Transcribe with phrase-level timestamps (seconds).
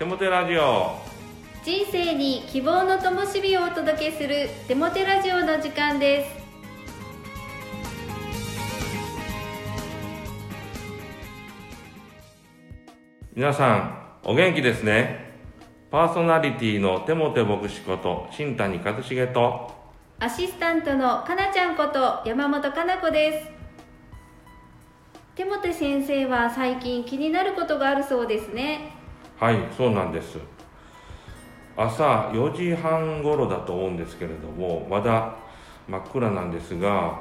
[0.00, 0.96] テモテラジオ。
[1.62, 6.30] 人生に希望の灯火をお届けするテモテラジオの時間です。
[13.34, 15.34] 皆さんお元気ですね。
[15.90, 19.70] パーソナリティのテモテ牧師こと新谷和重と
[20.18, 23.50] アシスタントのかなちゃんこと山本かな子です。
[25.36, 28.98] テモテ先生は最近気になることがあるそうですね
[29.40, 30.36] はいそうなんです。
[31.74, 35.34] 朝4時半頃だと思うんですけれどもまだ
[35.88, 37.18] 真っ暗なんですが、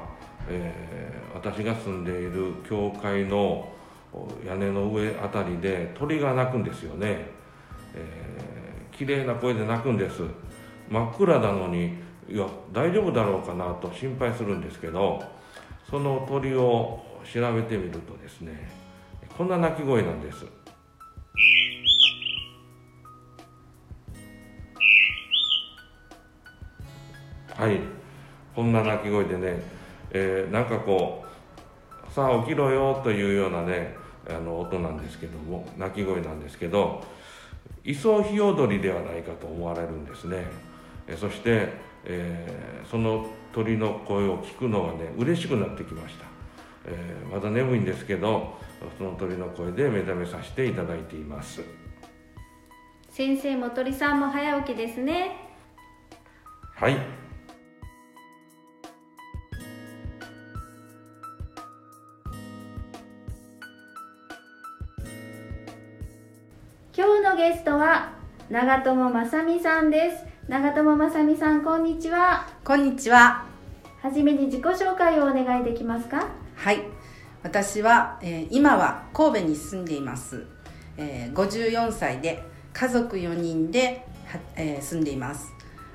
[0.50, 3.72] えー私が住んでいる教会の
[4.45, 7.28] 屋根の上あたりで鳥が鳴くんですよね、
[7.94, 10.23] えー、綺麗な声で鳴くんです。
[10.90, 11.94] 真っ暗なのに
[12.28, 15.23] いや大丈夫だろうかなと心配するんですけど
[15.90, 17.00] その鳥を
[17.31, 18.70] 調べてみるとですね
[19.38, 20.45] こんな鳴き声なんです。
[27.59, 27.81] はい。
[28.55, 29.61] こんな鳴き声でね、
[30.11, 31.25] えーなんかこ
[32.09, 33.95] うさあ起きろよというようなね
[34.29, 37.03] あの音なんですけども鳴き声なんですけど
[37.83, 40.45] イソヒヨドリではないかと思われるんですね。
[41.05, 41.73] えそして、
[42.05, 46.25] えーその鳥の声を聞くのがね嬉しくなってきました、
[46.85, 48.57] えーまだ眠いんですけど
[48.97, 51.61] その鳥の声で目覚めさせていただいています。
[53.09, 55.31] 先生も鳥さんも早起きですね。
[56.73, 56.95] はい
[67.40, 68.12] ゲストは
[68.50, 73.45] 長友正美さんです長友正美さんこんにちはこんにちは。
[74.02, 76.28] はじめに自己紹介をお願いできますか？
[76.58, 76.82] はい。
[77.42, 80.45] 私は、えー今は神戸に住んでいます。
[80.98, 85.48] えー54歳で家族4人で、はえー住んでいます、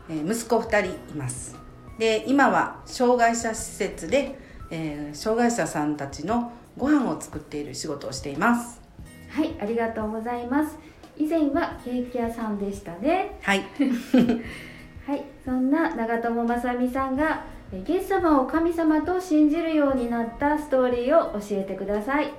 [0.08, 1.58] えー息子2人います。
[1.98, 4.38] で、今は障害者施設で、
[4.70, 8.80] えー障害者さんたちのご飯を作っている仕事をしています。
[9.28, 10.78] はいありがとうございます
[11.16, 13.38] 以前はケーキ屋さんでしたね。
[13.42, 13.62] はい。
[15.06, 15.24] はい。
[15.44, 22.32] そんな長友正美さんがえイエス様を神様と信じるようになったストーリーを教えてください。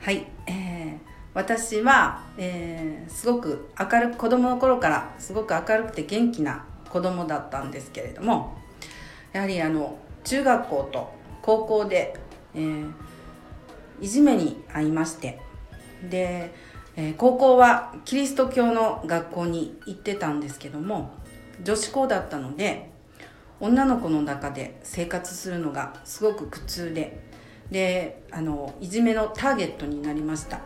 [0.00, 8.56] はい、えー私は、えーすごく明るく子供の頃からすごく明るくて元気な子供だったんですけれども
[9.32, 11.12] やはりあの中学校と
[11.42, 12.14] 高校で、
[12.54, 12.92] えー
[14.00, 15.40] いじめに遭いまして
[16.08, 16.52] で、
[16.98, 21.12] えー高校はキリスト教の学校に行ってたんですけども
[21.62, 22.90] 女子校だったので
[23.60, 27.20] 女の子の中で生活するのがすごく苦痛で
[27.70, 30.60] であのいじめのターゲットになりました。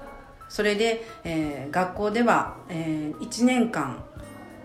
[0.49, 4.05] それで、えー学校では、え1年間、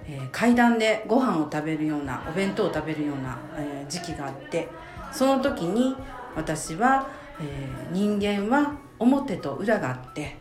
[0.06, 4.68] えー階段でご飯を食べるようなお弁当を食べるような、えー時期があって
[5.14, 5.96] その時に
[6.36, 7.08] 私は、
[7.40, 10.38] えー人間は表と裏があって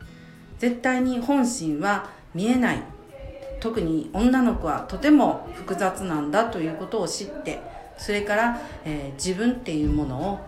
[0.58, 2.82] 絶対に本心は見えない。
[3.58, 7.60] 特に女の子はとても複雑なんだということを知って
[7.96, 10.38] それから、えー自分っていうものを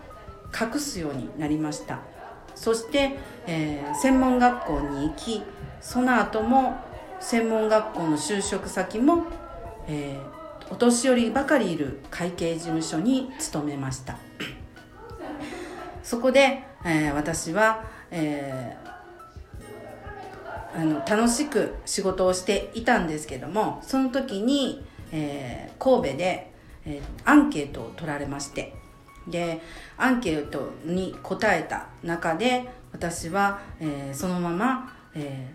[0.53, 1.99] 隠すようになりました。
[2.55, 5.41] そして、えー専門学校に行き
[5.81, 6.77] その後も
[7.19, 9.23] 専門学校の就職先も、
[9.87, 10.39] えー
[10.71, 14.17] お年寄りばかりいる会計事務所に勤めました。
[16.03, 18.88] そこで、えー私は、えー
[20.75, 26.51] あの楽しく仕事をしていたんですけどもその時に、えー神戸で、
[26.85, 28.73] えーアンケートを取られまして
[29.27, 29.61] で
[29.97, 35.53] アンケートに答えた中で私は、えーそのまま、え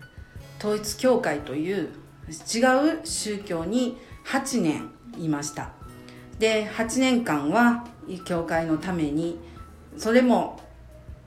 [0.59, 1.89] 統一教会という
[2.29, 2.59] 違
[2.99, 5.69] う宗教に8年いました。
[6.39, 7.85] で8年間は
[8.25, 9.39] 教会のために
[9.97, 10.59] それも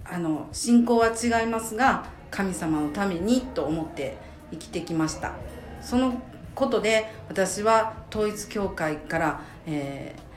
[0.04, 4.16] あの信仰は違いますが神様のためにと思って
[4.50, 5.32] 生きてきました。
[5.80, 6.20] その
[6.54, 10.28] ことで私は統一教会から、えー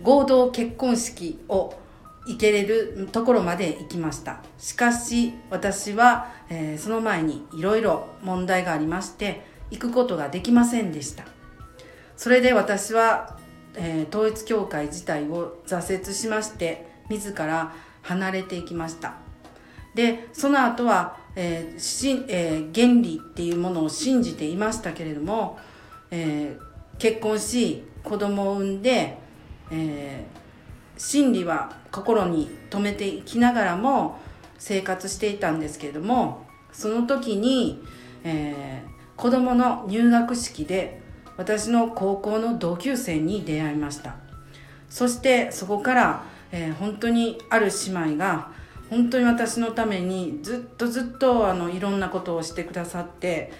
[0.00, 1.74] 合同結婚式を
[2.28, 4.42] 行けれるところまで行きました。
[4.56, 11.24] しかし私は、えーその前にいろいろ問題がありまして行くことができませんでした。
[12.16, 13.38] それで私は、
[13.74, 19.27] えー統一教会自体を挫折しまして自ら離れていきました。
[19.94, 25.58] でその後は、えーしえー原理っていうものを信じていましたけれども、
[26.10, 26.68] えー
[26.98, 29.18] 結婚し子供を産んで、
[29.70, 30.38] えー
[31.00, 34.18] 真理は心に留めていきながらも
[34.58, 37.82] 生活していたんですけれどもその時に、
[38.24, 41.00] えー子供の入学式で
[41.36, 44.14] 私の高校の同級生に出会いました。
[44.88, 48.52] そしてそこから、えー、本当にある姉妹が
[48.90, 53.52] 本当に私のためにずっとずっとあのいろんなことをしてくださって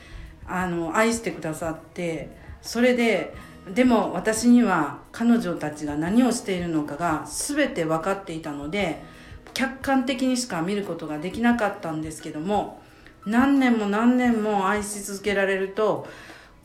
[0.46, 3.34] あの愛してくださってそれで
[3.74, 9.02] でも私には彼女たちが何をしているのかが全て分かっていたので
[9.52, 12.80] 客観的にしか見ることができなかったんですけども
[13.26, 16.06] 何年も何年も愛し続けられると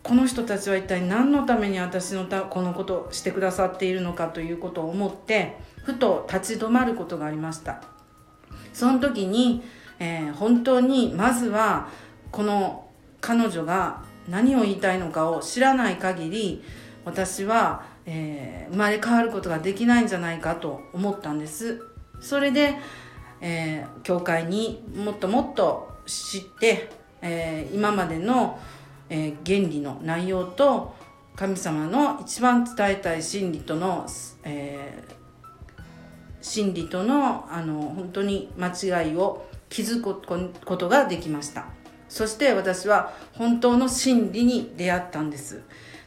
[0.03, 7.92] この人たちは一体何のために私のたこのことをしてくださっているのかということを思ってふと立ち止まることがありました。
[8.73, 9.63] その時に、
[9.99, 11.87] えー、本当にまずは
[12.31, 12.89] この
[13.21, 16.63] 彼女が何を言いたいのかを知らない限り
[17.05, 21.81] 私は、えー、生まれ変わることができないんじゃないかと思ったんです。
[22.19, 22.75] それで、
[23.41, 26.89] えー、教会にもっともっと知って、
[27.21, 28.59] えー、今までの、
[29.09, 30.95] えー、原理の内容と
[31.35, 34.05] 神様の一番伝えたい真理との、
[34.43, 35.13] えー、
[36.43, 40.21] 真理とのあの本当に間違いを気づく
[40.65, 41.65] ことができました。
[42.09, 45.61] そして私は本当の真理に出会ったんです。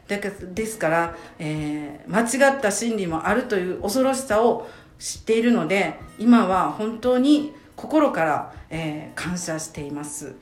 [0.06, 4.68] ですから、えー、間違った真理もあるという恐ろしさを
[5.00, 10.36] 知っているので今は本当に心から、えー、感謝しています。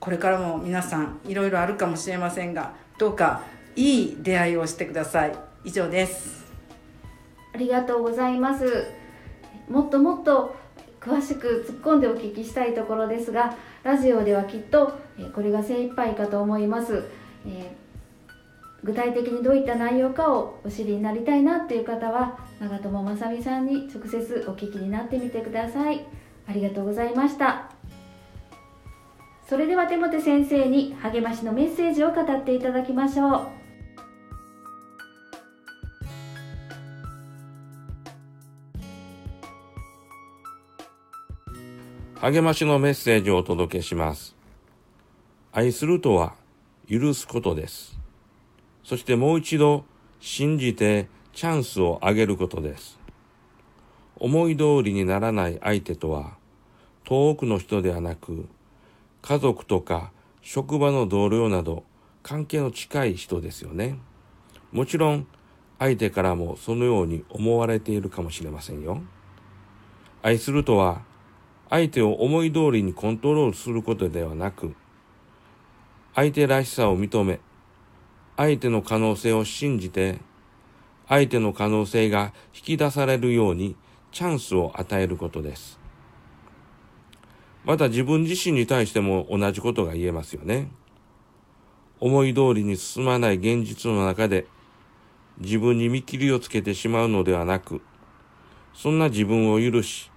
[0.00, 3.42] これからも皆さんいろいろあるかもしれませんがどうか
[3.74, 5.36] いい出会いをしてください。
[5.64, 6.44] 以上です。
[7.54, 9.05] ありがとうございます。
[9.68, 10.56] もっともっと
[11.00, 14.98] 詳しく突っ込んでお聞きしたいところですがラジオではきっと
[15.34, 17.04] これが精一杯かと思います、
[17.46, 17.86] えー
[18.86, 26.06] 具体的にどういった内容かをお知りになりたいなっていう方は長友雅美さんに直接お聞きになってみてください。
[26.48, 27.72] ありがとうございました。
[29.48, 33.55] それでは手元先生に励ましのメッセージを語っていただきましょう。
[42.18, 44.34] 励ましのメッセージをお届けします。
[45.52, 46.34] 愛するとは
[46.88, 47.98] 許すことです。
[48.82, 49.84] そしてもう一度
[50.18, 52.98] 信じてチャンスをあげることです。
[54.16, 56.38] 思い通りにならない相手とは、
[57.04, 58.46] 遠くの人ではなく、
[59.20, 60.10] 家族とか
[60.40, 61.84] 職場の同僚など
[62.22, 63.98] 関係の近い人ですよね。
[64.72, 65.26] もちろん
[65.78, 69.02] 相手からもそのように思われているかもしれませんよ。
[70.22, 71.02] 愛するとは
[71.68, 74.74] 相手を思い通りにコントロールすることではなく、
[76.14, 77.40] 相手らしさを認め、
[78.36, 80.20] 相手の可能性を信じて、
[81.08, 83.76] 相手の可能性が引き出されるように
[84.12, 85.78] チャンスを与えることです。
[87.64, 90.70] また自分自身に対しても同じことが言えますよね。
[91.98, 94.46] 思い通りに進まない現実の中で
[95.38, 97.82] 自分に見切りをつけてしまうのではなく、
[98.72, 100.10] そんな自分を許し、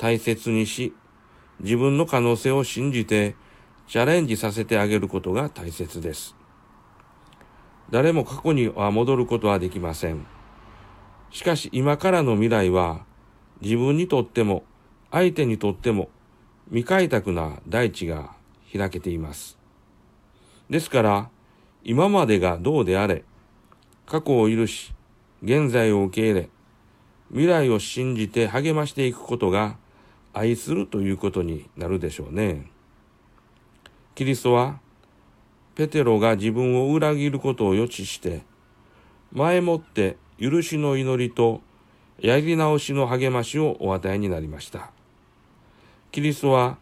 [0.00, 0.94] 大切にし、
[1.60, 3.36] 自分の可能性を信じて
[3.86, 6.34] チャレンジさせてあげることが大切です。
[7.90, 10.24] 誰も過去には戻ることはできません。
[11.30, 13.04] しかし今からの未来は
[13.60, 14.64] 自分にとっても
[15.10, 16.08] 相手にとっても
[16.68, 18.32] 未開拓な大地が
[18.72, 19.58] 開けています。
[20.70, 21.28] ですから
[21.84, 23.22] 今までがどうであれ
[24.06, 24.94] 過去を許し
[25.42, 26.48] 現在を受け入れ
[27.28, 29.76] 未来を信じて励ましていくことが
[30.32, 32.70] 愛するということになるでしょうね。
[34.14, 34.80] キリストは
[35.74, 38.42] ペテロが自分を裏切ることを予知して、
[39.32, 41.62] 前もって許しの祈りと
[42.18, 44.90] やり直しの励ましをお与えになりました。
[46.12, 46.78] キリストは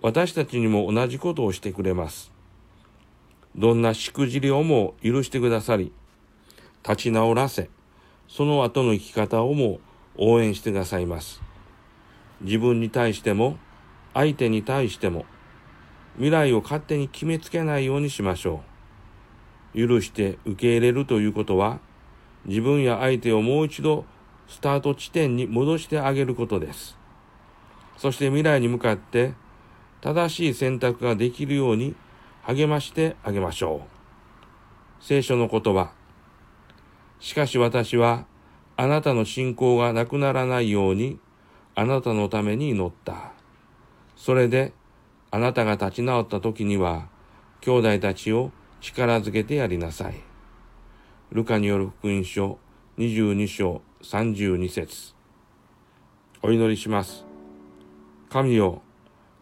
[0.00, 2.32] 私たちにも同じことをしてくれます。
[3.54, 5.92] どんなしくじりをも許してくださり、
[6.82, 7.70] 立ち直らせ、
[8.26, 9.78] その後の生き方をも
[10.16, 11.42] 応援してくださいます。
[12.42, 13.56] 自分に対しても、
[14.14, 15.24] 相手に対しても、
[16.16, 18.62] 未来を勝手に決めつけないようにしましょ
[19.74, 19.88] う。
[19.88, 21.80] 許して受け入れるということは、
[22.44, 24.04] 自分や相手をもう一度
[24.48, 26.98] スタート地点に戻してあげることです。
[27.96, 29.34] そして未来に向かって
[30.00, 31.94] 正しい選択ができるように
[32.42, 33.82] 励ましてあげましょ
[35.00, 35.04] う。
[35.04, 35.92] 聖書の言葉。
[37.20, 38.26] しかし私は
[38.76, 41.20] あなたの信仰がなくならないように
[41.74, 43.32] あなたのために祈った。
[44.16, 44.72] それで
[45.30, 47.08] あなたが立ち直った時には、
[47.60, 50.14] 兄弟たちを力づけてやりなさい。
[51.30, 52.58] ルカによる福音書
[52.98, 55.14] 22章32節
[56.42, 57.24] お祈りします。
[58.28, 58.82] 神よ、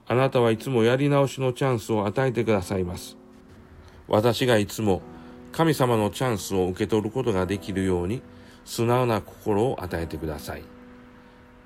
[0.07, 3.17] あなたはいつもやり直しのチャンスを与えてくださいます。
[4.07, 5.03] 私がいつも
[5.51, 8.23] 神様のチャンスを受け取ることができるように
[8.65, 10.63] 素直な心を与えてください。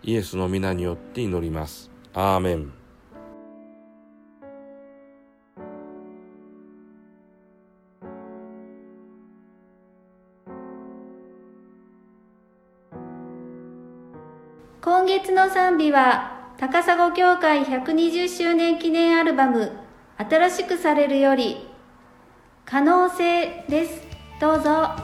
[0.06, 1.90] イエスの皆によって祈ります。
[2.12, 2.72] アーメン。
[14.82, 19.72] 今月の賛美は高砂教会120周年記念アルバム
[20.18, 21.66] 新しくされるより
[22.66, 24.02] 可能性です
[24.38, 25.03] どうぞ